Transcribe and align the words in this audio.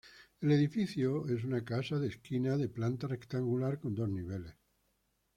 El 0.39 0.51
edificio 0.51 1.27
es 1.27 1.43
una 1.43 1.63
casa 1.63 1.99
de 1.99 2.07
esquina 2.07 2.57
de 2.57 2.67
planta 2.69 3.05
rectangular, 3.05 3.79
con 3.79 3.93
dos 3.93 4.09
niveles. 4.09 4.55